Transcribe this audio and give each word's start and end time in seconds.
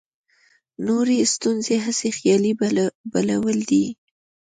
نورې 0.87 1.19
ستونزې 1.33 1.75
هسې 1.85 2.09
خیالي 2.17 2.51
بلاوې 3.13 3.55
دي. 3.69 3.85